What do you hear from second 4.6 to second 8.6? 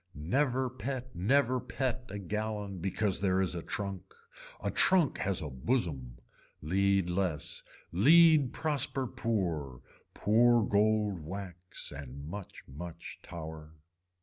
trunk has a bosom. Lead less. Lead